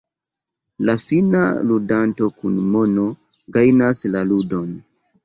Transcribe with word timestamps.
La 0.89 0.93
fina 1.01 1.41
ludanto 1.71 2.29
kun 2.39 2.55
mono 2.77 3.05
gajnas 3.59 4.03
la 4.17 4.23
ludon. 4.31 4.73